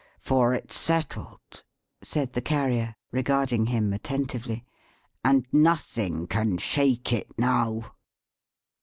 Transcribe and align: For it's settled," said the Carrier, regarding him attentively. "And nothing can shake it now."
For 0.19 0.55
it's 0.55 0.75
settled," 0.75 1.61
said 2.01 2.33
the 2.33 2.41
Carrier, 2.41 2.95
regarding 3.11 3.67
him 3.67 3.93
attentively. 3.93 4.65
"And 5.23 5.45
nothing 5.51 6.25
can 6.25 6.57
shake 6.57 7.13
it 7.13 7.31
now." 7.37 7.91